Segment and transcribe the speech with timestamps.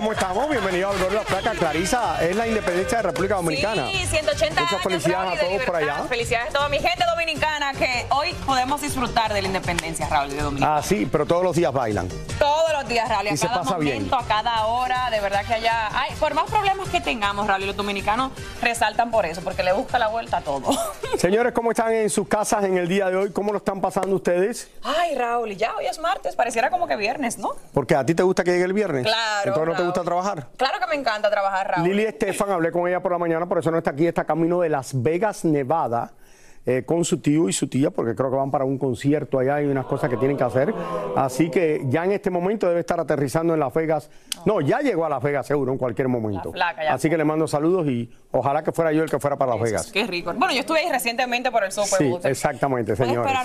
[0.00, 0.48] ¿Cómo estamos?
[0.48, 1.50] Bienvenido al Gordo y la Flaca.
[1.50, 3.86] Clarisa, es la independencia de República Dominicana.
[3.92, 6.04] Sí, 180 Muchas felicidades a de todos por allá.
[6.08, 10.40] Felicidades a toda mi gente dominicana que hoy podemos disfrutar de la independencia, Raúl, de
[10.40, 10.78] Dominicana.
[10.78, 12.08] Ah, sí, pero todos los días bailan.
[12.38, 13.96] Todos los días, Raúl, y a se cada pasa bien.
[13.96, 15.90] momento, a cada hora, de verdad que allá...
[15.92, 19.98] Ay, por más problemas que tengamos, Raúl, los dominicanos resaltan por eso, porque le busca
[19.98, 20.70] la vuelta a todo.
[21.18, 23.32] Señores, ¿cómo están en sus casas en el día de hoy?
[23.32, 24.70] ¿Cómo lo están pasando ustedes?
[24.82, 27.50] Ay, Raúl, ya hoy es martes, pareciera como que viernes, ¿no?
[27.74, 29.04] Porque a ti te gusta que llegue el viernes.
[29.04, 29.89] Claro, Entonces no te Raúl.
[29.90, 30.46] Gusta trabajar.
[30.56, 31.88] Claro que me encanta trabajar, Raúl.
[31.88, 34.60] Lili Estefan, hablé con ella por la mañana, por eso no está aquí, está camino
[34.60, 36.12] de Las Vegas, Nevada,
[36.66, 39.56] eh, con su tío y su tía, porque creo que van para un concierto allá,
[39.56, 40.74] hay unas cosas que tienen que hacer.
[41.16, 44.10] Así que ya en este momento debe estar aterrizando en Las Vegas.
[44.44, 46.52] No, ya llegó a Las Vegas seguro en cualquier momento.
[46.52, 49.36] flaca ya Así que le mando saludos y ojalá que fuera yo el que fuera
[49.36, 49.90] para Las Vegas.
[49.92, 50.32] Qué rico.
[50.36, 52.20] Bueno, yo estuve ahí recientemente por el Super Sí, Bowl.
[52.24, 52.94] exactamente,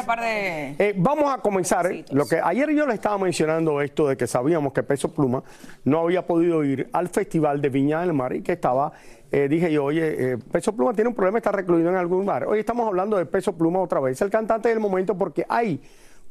[0.05, 0.75] par de...
[0.77, 1.89] Eh, vamos a comenzar.
[2.11, 5.43] Lo que ayer yo le estaba mencionando esto de que sabíamos que Peso Pluma
[5.83, 8.91] no había podido ir al festival de Viña del Mar y que estaba.
[9.35, 12.46] Eh, dije yo, oye, eh, Peso Pluma tiene un problema, está recluido en algún bar.
[12.46, 15.81] Hoy estamos hablando de Peso Pluma otra vez, el cantante del momento, porque hay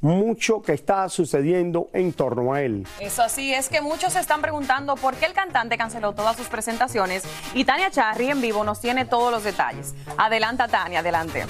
[0.00, 2.86] mucho que está sucediendo en torno a él.
[3.00, 6.46] Eso sí, es que muchos se están preguntando por qué el cantante canceló todas sus
[6.46, 9.94] presentaciones y Tania Charry en vivo nos tiene todos los detalles.
[10.16, 11.44] Adelanta Tania, adelante.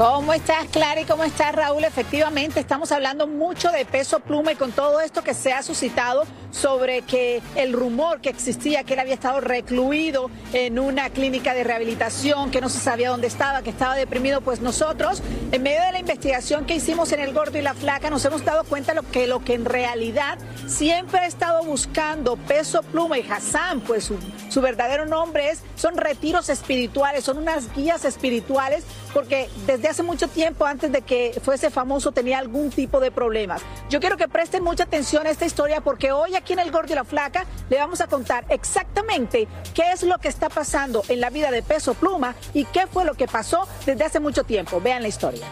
[0.00, 1.02] ¿Cómo estás, Clara?
[1.02, 1.84] ¿Y cómo estás, Raúl?
[1.84, 6.22] Efectivamente, estamos hablando mucho de peso pluma y con todo esto que se ha suscitado
[6.50, 11.64] sobre que el rumor que existía que él había estado recluido en una clínica de
[11.64, 15.22] rehabilitación, que no se sabía dónde estaba, que estaba deprimido, pues nosotros,
[15.52, 18.44] en medio de la investigación que hicimos en El Gordo y la Flaca, nos hemos
[18.44, 23.28] dado cuenta lo que lo que en realidad siempre ha estado buscando peso pluma y
[23.28, 24.18] Hassan, pues su,
[24.48, 30.28] su verdadero nombre es, son retiros espirituales, son unas guías espirituales, porque desde hace mucho
[30.28, 33.62] tiempo, antes de que fuese famoso, tenía algún tipo de problemas.
[33.88, 36.92] Yo quiero que presten mucha atención a esta historia porque hoy aquí en El Gordo
[36.92, 41.20] y la Flaca le vamos a contar exactamente qué es lo que está pasando en
[41.20, 44.80] la vida de Peso Pluma y qué fue lo que pasó desde hace mucho tiempo.
[44.80, 45.46] Vean la historia.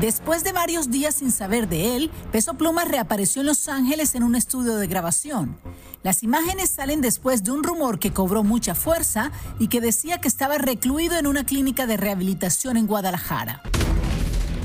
[0.00, 4.22] Después de varios días sin saber de él, Peso Pluma reapareció en Los Ángeles en
[4.22, 5.58] un estudio de grabación.
[6.04, 10.28] Las imágenes salen después de un rumor que cobró mucha fuerza y que decía que
[10.28, 13.60] estaba recluido en una clínica de rehabilitación en Guadalajara.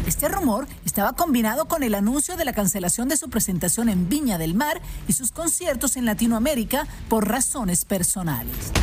[0.06, 4.38] Este rumor estaba combinado con el anuncio de la cancelación de su presentación en Viña
[4.38, 8.73] del Mar y sus conciertos en Latinoamérica por razones personales.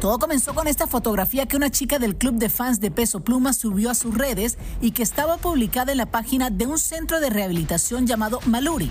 [0.00, 3.52] Todo comenzó con esta fotografía que una chica del club de fans de Peso Pluma
[3.52, 7.30] subió a sus redes y que estaba publicada en la página de un centro de
[7.30, 8.90] rehabilitación llamado Maluri,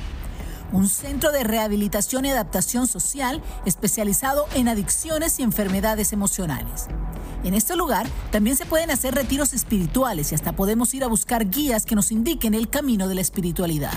[0.71, 6.87] un centro de rehabilitación y adaptación social especializado en adicciones y enfermedades emocionales.
[7.43, 11.49] En este lugar también se pueden hacer retiros espirituales y hasta podemos ir a buscar
[11.49, 13.93] guías que nos indiquen el camino de la espiritualidad.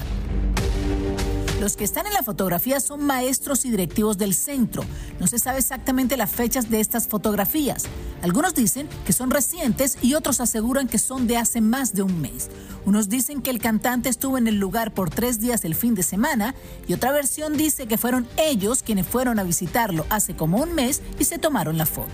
[1.60, 4.82] Los que están en la fotografía son maestros y directivos del centro.
[5.20, 7.84] No se sabe exactamente las fechas de estas fotografías.
[8.22, 12.18] Algunos dicen que son recientes y otros aseguran que son de hace más de un
[12.18, 12.48] mes.
[12.86, 16.02] Unos dicen que el cantante estuvo en el lugar por tres días el fin de
[16.02, 16.54] semana
[16.88, 21.02] y otra versión dice que fueron ellos quienes fueron a visitarlo hace como un mes
[21.18, 22.08] y se tomaron la foto.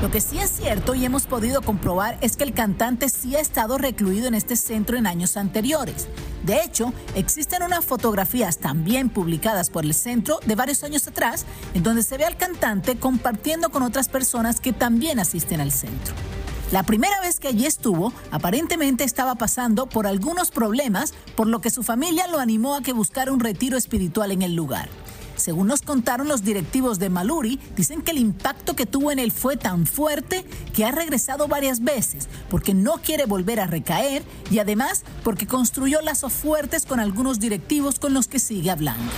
[0.00, 3.40] Lo que sí es cierto y hemos podido comprobar es que el cantante sí ha
[3.40, 6.06] estado recluido en este centro en años anteriores.
[6.42, 11.82] De hecho, existen unas fotografías también publicadas por el centro de varios años atrás en
[11.82, 16.14] donde se ve al cantante compartiendo con otras personas que también asisten al centro.
[16.72, 21.68] La primera vez que allí estuvo, aparentemente estaba pasando por algunos problemas, por lo que
[21.68, 24.88] su familia lo animó a que buscara un retiro espiritual en el lugar.
[25.42, 29.32] Según nos contaron los directivos de Maluri, dicen que el impacto que tuvo en él
[29.32, 34.22] fue tan fuerte que ha regresado varias veces porque no quiere volver a recaer
[34.52, 39.10] y además porque construyó lazos fuertes con algunos directivos con los que sigue hablando.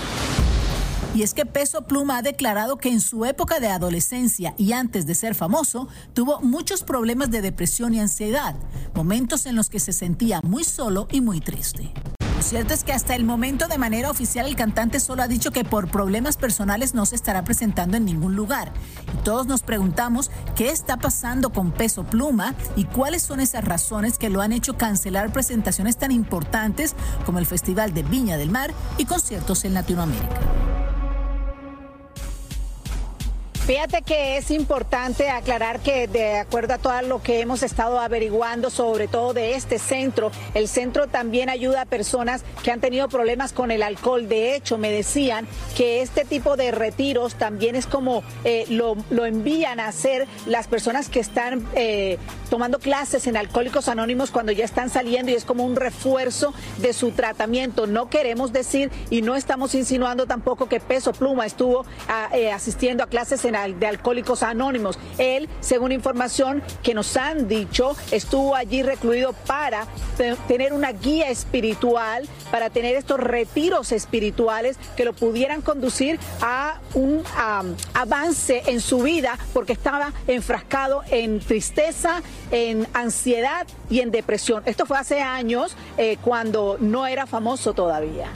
[1.14, 5.04] Y es que Peso Pluma ha declarado que en su época de adolescencia y antes
[5.04, 8.56] de ser famoso, tuvo muchos problemas de depresión y ansiedad,
[8.94, 11.92] momentos en los que se sentía muy solo y muy triste.
[12.36, 15.52] Lo cierto es que hasta el momento de manera oficial el cantante solo ha dicho
[15.52, 18.72] que por problemas personales no se estará presentando en ningún lugar.
[19.14, 24.18] Y todos nos preguntamos qué está pasando con Peso Pluma y cuáles son esas razones
[24.18, 26.94] que lo han hecho cancelar presentaciones tan importantes
[27.24, 30.63] como el Festival de Viña del Mar y conciertos en Latinoamérica.
[33.66, 38.68] Fíjate que es importante aclarar que de acuerdo a todo lo que hemos estado averiguando,
[38.68, 43.54] sobre todo de este centro, el centro también ayuda a personas que han tenido problemas
[43.54, 44.28] con el alcohol.
[44.28, 49.24] De hecho, me decían que este tipo de retiros también es como eh, lo, lo,
[49.24, 52.18] envían a hacer las personas que están eh,
[52.50, 56.52] tomando clases en Alcohólicos Anónimos cuando ya están saliendo y es como un refuerzo
[56.82, 57.86] de su tratamiento.
[57.86, 63.02] No queremos decir y no estamos insinuando tampoco que Peso Pluma estuvo a, eh, asistiendo
[63.02, 64.98] a clases en de Alcohólicos Anónimos.
[65.16, 69.86] Él, según información que nos han dicho, estuvo allí recluido para
[70.48, 77.22] tener una guía espiritual, para tener estos retiros espirituales que lo pudieran conducir a un
[77.94, 84.64] avance en su vida, porque estaba enfrascado en tristeza, en ansiedad y en depresión.
[84.66, 88.28] Esto fue hace años, eh, cuando no era famoso todavía.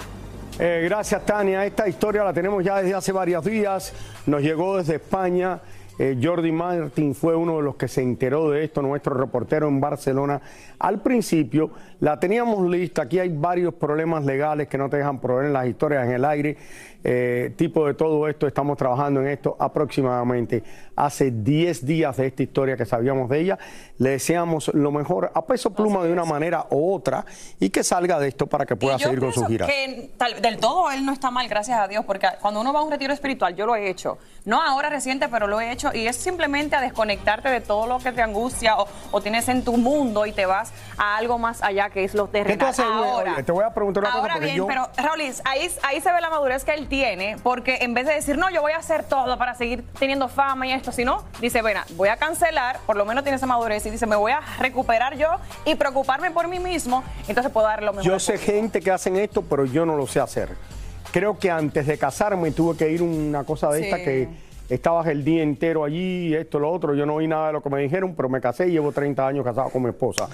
[0.61, 1.65] Eh, gracias, Tania.
[1.65, 3.93] Esta historia la tenemos ya desde hace varios días.
[4.27, 5.61] Nos llegó desde España.
[5.99, 9.81] Eh, Jordi Martin fue uno de los que se enteró de esto, nuestro reportero en
[9.81, 10.41] Barcelona.
[10.79, 15.51] Al principio la teníamos lista, aquí hay varios problemas legales que no te dejan proveer
[15.51, 16.57] las historias en el aire.
[17.05, 20.65] Eh, tipo de todo esto, estamos trabajando en esto aproximadamente
[20.97, 23.59] hace 10 días de esta historia que sabíamos de ella.
[23.99, 27.25] Le deseamos lo mejor a peso pluma de una manera u otra
[27.61, 29.67] y que salga de esto para que pueda seguir con su gira.
[29.67, 30.11] Que
[30.43, 32.91] del todo él no está mal, gracias a Dios, porque cuando uno va a un
[32.91, 36.17] retiro espiritual, yo lo he hecho, no ahora reciente, pero lo he hecho y es
[36.17, 40.33] simplemente a desconectarte de todo lo que te angustia o, tienes en tu mundo y
[40.33, 42.75] te vas a algo más allá que es lo terrenal.
[42.79, 44.45] ahora, te voy a preguntar una ahora cosa.
[44.45, 48.07] bien, pero Raúl, ahí, ahí se ve la madurez que él tiene, porque en vez
[48.07, 51.25] de decir, no, yo voy a hacer todo para seguir teniendo fama y esto, sino
[51.41, 54.33] dice, bueno, voy a cancelar, por lo menos tiene esa madurez y dice, me voy
[54.33, 55.29] a recuperar yo
[55.65, 58.05] y preocuparme por mí mismo, entonces puedo dar lo mejor.
[58.05, 60.51] Yo sé gente que hacen esto, pero yo no lo sé hacer.
[61.13, 64.29] Creo que antes de casarme tuve que ir una cosa de esta que
[64.69, 66.95] estabas el día entero allí, esto, lo otro.
[66.95, 69.27] Yo no oí nada de lo que me dijeron, pero me casé y llevo 30
[69.27, 70.29] años casado con mi esposa.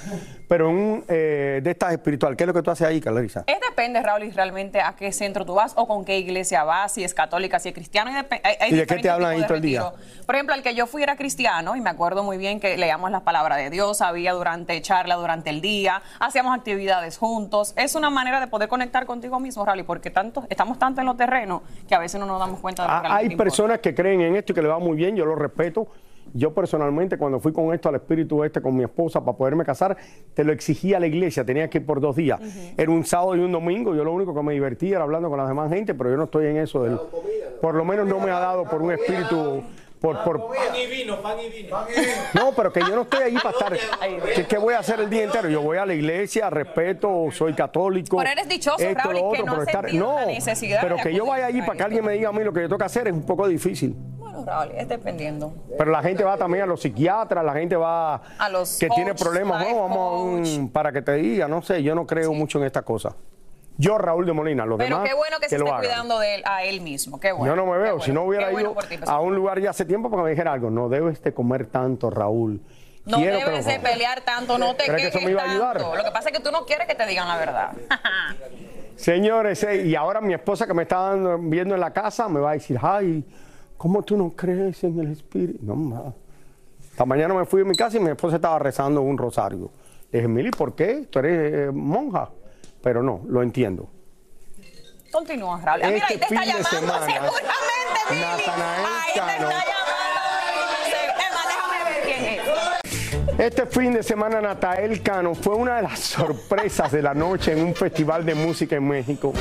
[0.48, 3.44] Pero en eh, de estas espiritual, ¿qué es lo que tú haces ahí, Clarisa?
[3.46, 6.92] Es depende, Raúl, y realmente a qué centro tú vas o con qué iglesia vas,
[6.92, 8.10] si es católica, si es cristiano.
[8.10, 9.92] ¿Y, de qué te hablan ahí todo el día?
[10.26, 13.10] Por ejemplo, el que yo fui era cristiano y me acuerdo muy bien que leíamos
[13.10, 17.74] las palabras de Dios, había durante charla, durante el día, hacíamos actividades juntos.
[17.76, 21.14] Es una manera de poder conectar contigo mismo, Raúl, porque tanto, estamos tanto en lo
[21.14, 24.23] terreno que a veces no nos damos cuenta de lo que Hay personas que creen
[24.24, 25.88] en esto y que le va muy bien, yo lo respeto.
[26.32, 29.96] Yo personalmente, cuando fui con esto al espíritu este con mi esposa para poderme casar,
[30.32, 32.40] te lo exigía la iglesia, tenía que ir por dos días.
[32.76, 35.38] Era un sábado y un domingo, yo lo único que me divertía era hablando con
[35.38, 36.98] la demás gente, pero yo no estoy en eso del.
[37.60, 39.62] Por lo menos no me ha dado por un espíritu.
[40.04, 40.48] Por, por...
[40.48, 41.78] Pan y vino, pan y vino.
[42.34, 43.78] No, pero que yo no estoy ahí para estar.
[44.34, 45.48] ¿Qué, ¿Qué, voy a hacer el día entero?
[45.48, 48.18] Yo voy a la iglesia, respeto, soy católico.
[48.18, 49.94] Pero eres dichoso, esto, Raúl, lo otro, que no, pero estar...
[49.94, 50.16] no
[50.82, 52.68] pero que yo vaya allí para que alguien me diga a mí lo que yo
[52.68, 53.96] tengo que hacer es un poco difícil.
[54.18, 55.54] Bueno, Raúl, es dependiendo.
[55.78, 58.96] Pero la gente va también a los psiquiatras, la gente va a los que coach,
[58.96, 62.30] tiene problemas, no, vamos a un, para que te diga, no sé, yo no creo
[62.30, 62.36] sí.
[62.36, 63.16] mucho en esta cosa.
[63.76, 65.08] Yo, Raúl de Molina, los Pero demás.
[65.10, 65.80] qué bueno que, que se esté hagan.
[65.80, 67.18] cuidando de él, a él mismo.
[67.18, 67.46] Qué bueno.
[67.52, 67.90] Yo no me veo.
[67.94, 70.24] bueno, si no hubiera bueno ido ti, a un lugar ya hace tiempo para que
[70.26, 70.70] me dijera algo.
[70.70, 72.60] No debes de comer tanto, Raúl.
[73.04, 75.50] No Quiero debes de pelear tanto, no te ¿Crees que quejes eso me iba a
[75.50, 75.76] ayudar?
[75.78, 75.94] tanto.
[75.96, 77.72] Lo que pasa es que tú no quieres que te digan la verdad.
[78.96, 82.40] Señores, eh, y ahora mi esposa que me está dando- viendo en la casa me
[82.40, 83.24] va a decir, ay,
[83.76, 85.58] ¿cómo tú no crees en el espíritu?
[85.64, 86.12] No, ma.
[86.80, 89.70] Esta mañana me fui a mi casa y mi esposa estaba rezando un rosario.
[90.12, 91.06] Le dije, Mili, ¿por qué?
[91.10, 92.30] Tú eres eh, monja.
[92.84, 93.88] Pero no, lo entiendo.
[95.10, 95.80] Continúa, Raúl.
[95.82, 97.42] Ah, mira, ahí Este te está llamando semana, seguramente.
[98.10, 99.48] Natanael Ahí te Cano.
[99.50, 99.84] está llamando.
[101.26, 102.24] Emma, déjame ver quién
[103.34, 103.40] es.
[103.40, 107.64] Este fin de semana Natael Cano fue una de las sorpresas de la noche en
[107.64, 109.32] un festival de música en México.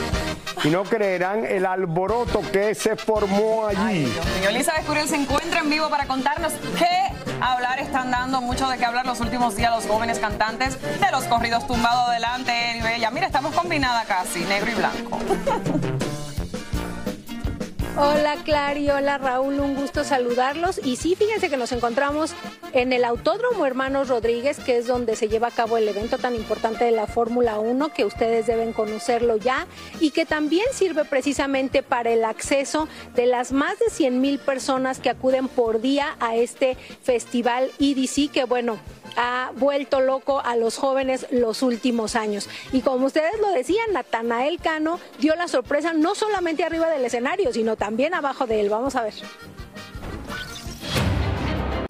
[0.63, 4.08] Y no creerán el alboroto que se formó allí.
[4.48, 8.86] Elizabeth Curiel se encuentra en vivo para contarnos qué hablar están dando, mucho de qué
[8.86, 13.12] hablar los últimos días los jóvenes cantantes de los corridos tumbados adelante, Eri Bella.
[13.12, 15.20] Mira, estamos combinada casi, negro y blanco.
[17.96, 20.82] Hola Clary, hola Raúl, un gusto saludarlos.
[20.84, 22.34] Y sí, fíjense que nos encontramos
[22.74, 26.34] en el Autódromo Hermanos Rodríguez, que es donde se lleva a cabo el evento tan
[26.34, 29.68] importante de la Fórmula 1, que ustedes deben conocerlo ya,
[30.00, 34.98] y que también sirve precisamente para el acceso de las más de 100 mil personas
[34.98, 38.80] que acuden por día a este festival EDC, que bueno,
[39.15, 42.50] ha vuelto loco a los jóvenes los últimos años.
[42.72, 47.53] Y como ustedes lo decían, Natanael Cano dio la sorpresa no solamente arriba del escenario,
[47.53, 48.70] sino también abajo de él.
[48.70, 49.13] Vamos a ver.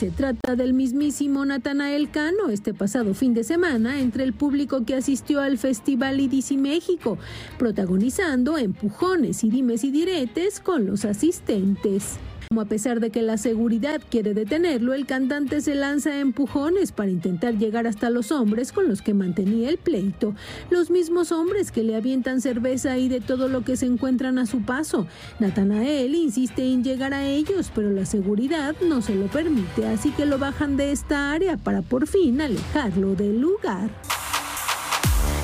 [0.04, 4.96] Se trata del mismísimo Natanael Cano este pasado fin de semana entre el público que
[4.96, 7.18] asistió al Festival IDC México,
[7.58, 12.18] protagonizando empujones y dimes y diretes con los asistentes.
[12.62, 17.10] A pesar de que la seguridad quiere detenerlo, el cantante se lanza a empujones para
[17.10, 20.36] intentar llegar hasta los hombres con los que mantenía el pleito.
[20.70, 24.46] Los mismos hombres que le avientan cerveza y de todo lo que se encuentran a
[24.46, 25.08] su paso.
[25.40, 30.26] Natanael insiste en llegar a ellos, pero la seguridad no se lo permite, así que
[30.26, 33.90] lo bajan de esta área para por fin alejarlo del lugar.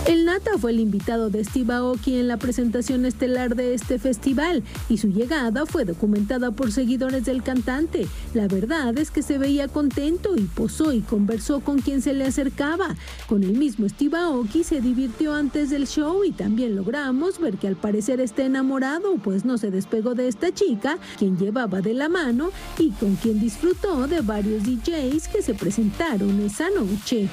[0.08, 4.64] El Nata fue el invitado de Steve Aoki en la presentación estelar de este festival
[4.88, 8.08] y su llegada fue documentada por seguidores del cantante.
[8.34, 12.26] La verdad es que se veía contento y posó y conversó con quien se le
[12.26, 12.96] acercaba.
[13.28, 17.68] Con el mismo Steve Aoki se divirtió antes del show y también logramos ver que
[17.68, 22.10] al parecer está enamorado, pues no se despegó de esta chica, quien llevaba de la
[22.10, 27.30] mano y con quien disfrutó de varios DJs que se presentaron esa noche.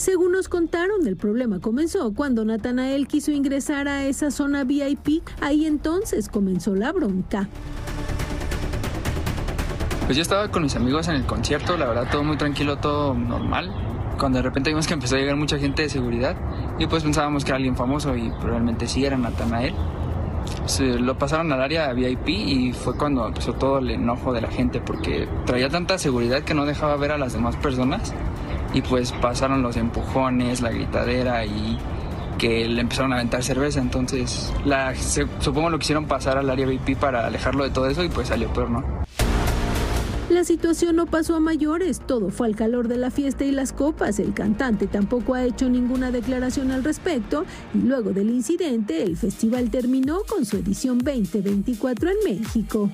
[0.00, 5.22] Según nos contaron, el problema comenzó cuando Natanael quiso ingresar a esa zona VIP.
[5.42, 7.50] Ahí entonces comenzó la bronca.
[10.06, 13.12] Pues yo estaba con mis amigos en el concierto, la verdad todo muy tranquilo, todo
[13.12, 13.70] normal.
[14.18, 16.34] Cuando de repente vimos que empezó a llegar mucha gente de seguridad
[16.78, 19.74] y pues pensábamos que era alguien famoso y probablemente sí era Natanael.
[20.64, 24.48] Se lo pasaron al área VIP y fue cuando empezó todo el enojo de la
[24.48, 28.14] gente porque traía tanta seguridad que no dejaba ver a las demás personas
[28.74, 31.78] y pues pasaron los empujones, la gritadera y
[32.38, 36.66] que le empezaron a aventar cerveza, entonces la, se- supongo lo quisieron pasar al área
[36.66, 38.84] VIP para alejarlo de todo eso y pues salió peor, ¿no?
[40.30, 43.72] La situación no pasó a mayores, todo fue al calor de la fiesta y las
[43.72, 44.20] copas.
[44.20, 49.70] El cantante tampoco ha hecho ninguna declaración al respecto y luego del incidente el festival
[49.70, 52.88] terminó con su edición 2024 en México.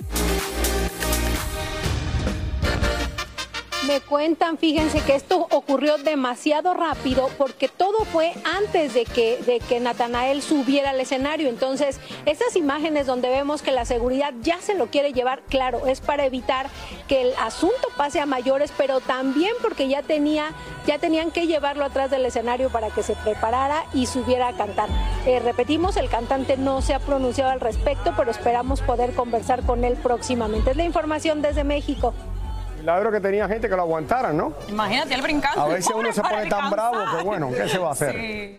[3.86, 9.60] Me cuentan, fíjense que esto ocurrió demasiado rápido porque todo fue antes de que, de
[9.60, 11.48] que Natanael subiera al escenario.
[11.48, 16.00] Entonces, estas imágenes donde vemos que la seguridad ya se lo quiere llevar, claro, es
[16.00, 16.68] para evitar
[17.06, 20.52] que el asunto pase a mayores, pero también porque ya tenía,
[20.84, 24.88] ya tenían que llevarlo atrás del escenario para que se preparara y subiera a cantar.
[25.26, 29.84] Eh, repetimos, el cantante no se ha pronunciado al respecto, pero esperamos poder conversar con
[29.84, 30.72] él próximamente.
[30.72, 32.14] Es la información desde México.
[32.86, 34.52] Milagro que tenía gente que lo aguantara, ¿no?
[34.68, 35.60] Imagínate él brincando.
[35.60, 38.12] A veces uno se pone tan bravo que bueno, ¿qué se va a hacer?
[38.12, 38.58] Sí.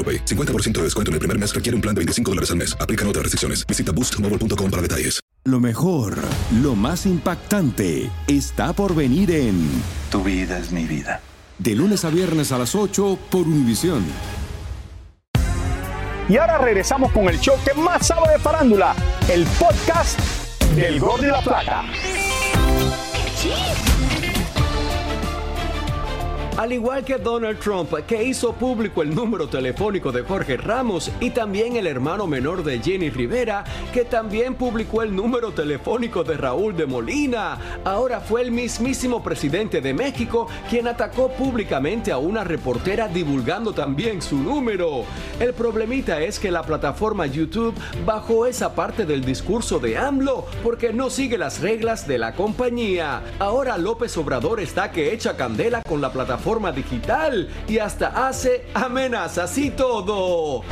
[0.00, 0.24] AroPay.
[0.24, 2.74] 50% de descuento en el primer mes requiere un plan de 25 dólares al mes.
[2.80, 3.66] Aplican otras restricciones.
[3.66, 5.20] Visita boostmobile.com para detalles.
[5.44, 6.18] Lo mejor,
[6.62, 9.70] lo más impactante, está por venir en
[10.10, 11.22] Tu vida es mi vida.
[11.58, 14.04] De lunes a viernes a las 8 por Univisión.
[16.28, 18.94] Y ahora regresamos con el show que más sabe de farándula,
[19.28, 20.20] el podcast
[20.76, 21.84] del Gol de la Plata.
[26.56, 31.30] Al igual que Donald Trump, que hizo público el número telefónico de Jorge Ramos y
[31.30, 33.64] también el hermano menor de Jenny Rivera,
[33.94, 39.80] que también publicó el número telefónico de Raúl de Molina, ahora fue el mismísimo presidente
[39.80, 45.04] de México quien atacó públicamente a una reportera divulgando también su número.
[45.38, 50.92] El problemita es que la plataforma YouTube bajó esa parte del discurso de AMLO porque
[50.92, 53.22] no sigue las reglas de la compañía.
[53.38, 59.56] Ahora López Obrador está que echa candela con la plataforma digital y hasta hace amenazas
[59.56, 60.64] y todo.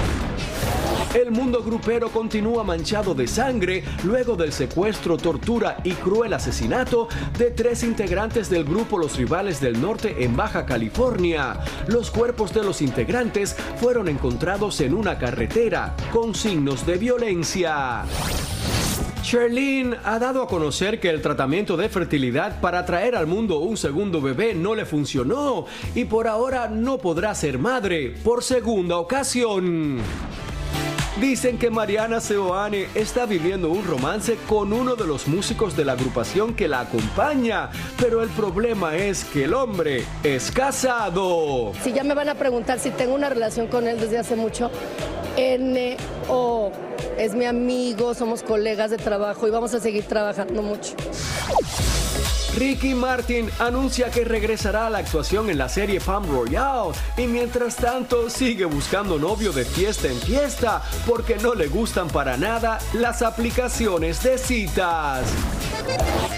[1.14, 7.08] El mundo grupero continúa manchado de sangre luego del secuestro, tortura y cruel asesinato
[7.38, 11.60] de tres integrantes del grupo Los Rivales del Norte en Baja California.
[11.86, 18.04] Los cuerpos de los integrantes fueron encontrados en una carretera con signos de violencia.
[19.28, 23.76] Sherlyn ha dado a conocer que el tratamiento de fertilidad para traer al mundo un
[23.76, 29.98] segundo bebé no le funcionó y por ahora no podrá ser madre por segunda ocasión.
[31.20, 35.92] Dicen que Mariana Seoane está viviendo un romance con uno de los músicos de la
[35.92, 37.68] agrupación que la acompaña,
[38.00, 41.72] pero el problema es que el hombre es casado.
[41.82, 44.70] Si ya me van a preguntar si tengo una relación con él desde hace mucho,
[45.36, 45.98] N
[46.30, 46.72] o
[47.18, 50.94] es mi amigo, somos colegas de trabajo y vamos a seguir trabajando mucho.
[52.56, 57.76] Ricky Martin anuncia que regresará a la actuación en la serie Pam Royale y mientras
[57.76, 63.22] tanto sigue buscando novio de fiesta en fiesta porque no le gustan para nada las
[63.22, 65.24] aplicaciones de citas.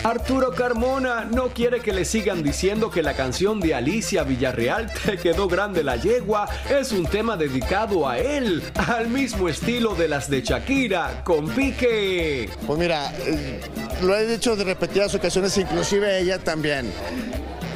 [0.02, 5.18] Arturo Carmona no quiere que le sigan diciendo que la canción de Alicia Villarreal Te
[5.18, 10.30] quedó grande la yegua es un tema dedicado a él, al mismo estilo de las
[10.30, 12.48] de Shakira con Pique.
[12.66, 13.60] Pues mira, eh,
[14.02, 16.90] lo he dicho de repetidas ocasiones, inclusive ella también.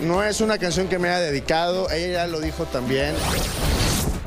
[0.03, 3.15] No es una canción que me haya dedicado, ella ya lo dijo también.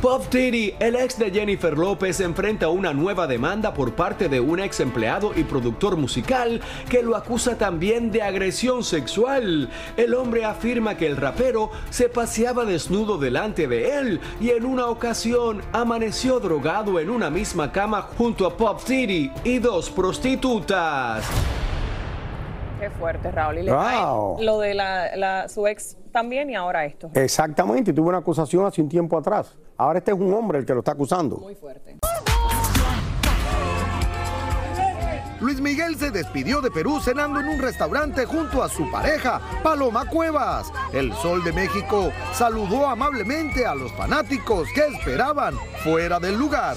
[0.01, 4.59] Puff Diddy, el ex de Jennifer López, enfrenta una nueva demanda por parte de un
[4.59, 9.69] ex empleado y productor musical que lo acusa también de agresión sexual.
[9.97, 14.85] El hombre afirma que el rapero se paseaba desnudo delante de él y en una
[14.85, 21.25] ocasión amaneció drogado en una misma cama junto a Puff Diddy y dos prostitutas.
[22.79, 23.57] Qué fuerte, Raúl.
[23.59, 24.37] Y le Wow.
[24.41, 27.09] lo de la, la- su ex también y ahora esto.
[27.13, 29.55] Exactamente, y tuvo una acusación hace un tiempo atrás.
[29.77, 31.37] Ahora este es un hombre el que lo está acusando.
[31.37, 31.97] Muy fuerte.
[35.39, 40.05] Luis Miguel se despidió de Perú cenando en un restaurante junto a su pareja, Paloma
[40.05, 40.71] Cuevas.
[40.93, 46.75] El Sol de México saludó amablemente a los fanáticos que esperaban fuera del lugar.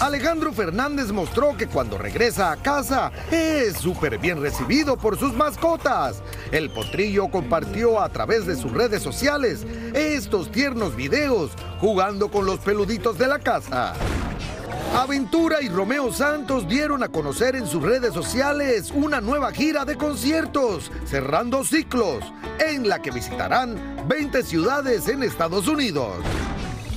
[0.00, 6.22] Alejandro Fernández mostró que cuando regresa a casa es súper bien recibido por sus mascotas.
[6.52, 12.60] El potrillo compartió a través de sus redes sociales estos tiernos videos jugando con los
[12.60, 13.94] peluditos de la casa.
[14.94, 19.96] Aventura y Romeo Santos dieron a conocer en sus redes sociales una nueva gira de
[19.96, 22.24] conciertos, cerrando ciclos,
[22.58, 23.76] en la que visitarán
[24.08, 26.16] 20 ciudades en Estados Unidos.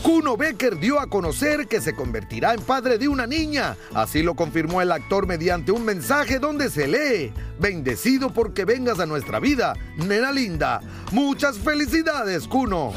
[0.02, 3.78] Kuno Becker dio a conocer que se convertirá en padre de una niña.
[3.94, 9.06] Así lo confirmó el actor mediante un mensaje donde se lee, bendecido porque vengas a
[9.06, 10.82] nuestra vida, nena linda.
[11.12, 12.92] Muchas felicidades, Kuno.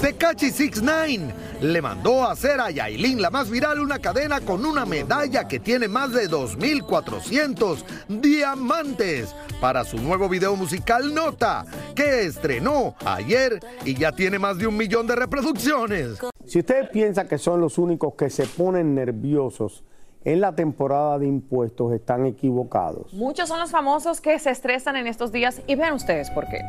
[0.00, 4.86] Tecachi 69 le mandó a hacer a Yailin, la más viral, una cadena con una
[4.86, 12.94] medalla que tiene más de 2.400 diamantes para su nuevo video musical Nota, que estrenó
[13.04, 16.18] ayer y ya tiene más de un millón de reproducciones.
[16.46, 19.84] Si ustedes piensan que son los únicos que se ponen nerviosos
[20.24, 23.12] en la temporada de impuestos, están equivocados.
[23.12, 26.62] Muchos son los famosos que se estresan en estos días y vean ustedes por qué.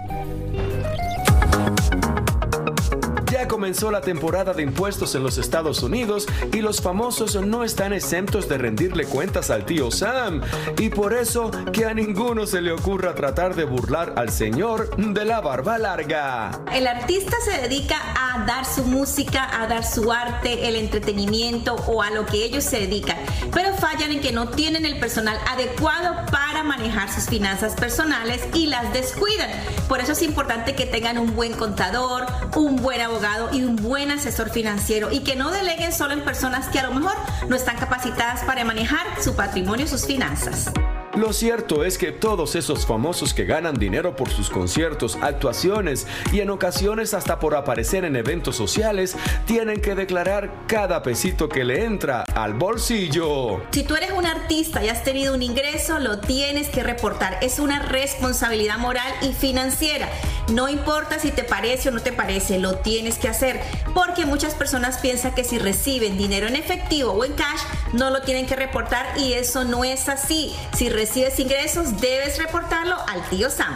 [3.62, 8.50] Comenzó la temporada de impuestos en los Estados Unidos y los famosos no están exentos
[8.50, 10.42] de rendirle cuentas al tío Sam.
[10.80, 15.26] Y por eso que a ninguno se le ocurra tratar de burlar al señor de
[15.26, 16.60] la barba larga.
[16.74, 22.02] El artista se dedica a dar su música, a dar su arte, el entretenimiento o
[22.02, 23.18] a lo que ellos se dedican,
[23.54, 28.66] pero fallan en que no tienen el personal adecuado para manejar sus finanzas personales y
[28.66, 29.52] las descuidan.
[29.88, 34.12] Por eso es importante que tengan un buen contador, un buen abogado y un buen
[34.12, 37.16] asesor financiero y que no deleguen solo en personas que a lo mejor
[37.48, 40.72] no están capacitadas para manejar su patrimonio y sus finanzas.
[41.16, 46.40] Lo cierto es que todos esos famosos que ganan dinero por sus conciertos, actuaciones y
[46.40, 51.84] en ocasiones hasta por aparecer en eventos sociales, tienen que declarar cada pesito que le
[51.84, 53.62] entra al bolsillo.
[53.72, 57.40] Si tú eres un artista y has tenido un ingreso, lo tienes que reportar.
[57.42, 60.08] Es una responsabilidad moral y financiera.
[60.54, 63.60] No importa si te parece o no te parece, lo tienes que hacer.
[63.94, 68.22] Porque muchas personas piensan que si reciben dinero en efectivo o en cash, no lo
[68.22, 70.56] tienen que reportar y eso no es así.
[70.74, 73.74] Si recibes ingresos, debes reportarlo al tío Sam.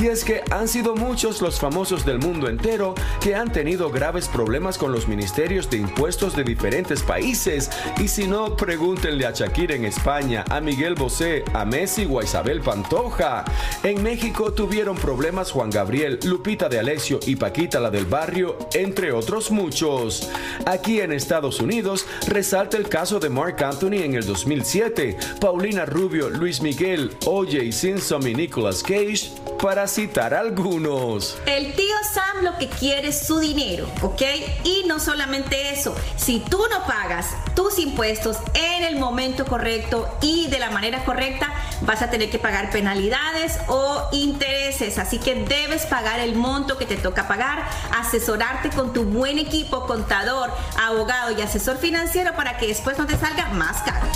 [0.00, 4.28] Y es que han sido muchos los famosos del mundo entero que han tenido graves
[4.28, 7.70] problemas con los ministerios de impuestos de diferentes países.
[7.98, 12.24] Y si no, pregúntenle a Shakira en España, a Miguel Bosé, a Messi o a
[12.24, 13.44] Isabel Pantoja.
[13.82, 19.12] En México tuvieron problemas Juan Gabriel, Lupita de Alessio y Paquita la del barrio, entre
[19.12, 20.28] otros muchos.
[20.66, 26.28] Aquí en Estados Unidos resalta el caso de Mark Anthony en el 2007, Paulina Rubio,
[26.28, 27.72] Luis Miguel, O.J.
[27.72, 29.30] Simpson y Nicolas Cage,
[29.60, 31.38] para citar algunos.
[31.46, 34.22] El tío Sam lo que quiere es su dinero, ¿ok?
[34.64, 40.48] Y no solamente eso, si tú no pagas tus impuestos en el momento correcto y
[40.48, 44.98] de la manera correcta, vas a tener que pagar penalidades o intereses.
[44.98, 47.64] Así que debes pagar el monto que te toca pagar,
[47.98, 50.50] asesorarte con tu buen equipo, contador,
[50.82, 54.06] abogado y asesor financiero para que después no te salga más caro.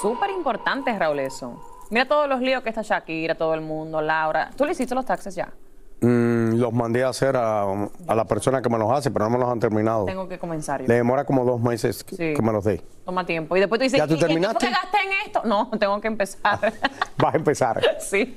[0.00, 1.73] Súper importante, Raúl, eso.
[1.94, 4.50] Mira todos los líos que está Shakira, todo el mundo, Laura.
[4.56, 5.52] ¿Tú le hiciste los taxes ya?
[6.00, 9.30] Mm, los mandé a hacer a, a la persona que me los hace, pero no
[9.30, 10.04] me los han terminado.
[10.04, 10.80] Tengo que comenzar.
[10.82, 10.88] yo.
[10.88, 12.34] Le demora como dos meses que, Sí.
[12.34, 12.82] que me los dé.
[13.04, 13.56] Toma tiempo.
[13.56, 14.66] Y después tú dices, ¿Ya tú "¿Y qué terminaste?
[14.66, 15.42] que gasté en esto?
[15.44, 16.58] No, tengo que empezar.
[17.16, 17.80] Vas a empezar.
[18.00, 18.34] sí.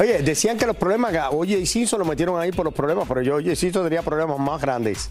[0.00, 3.20] Oye, decían que los problemas, Oye y Simpson lo metieron ahí por los problemas, pero
[3.20, 5.10] yo, Oye Simpson tenía problemas más grandes.